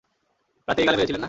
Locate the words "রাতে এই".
0.67-0.85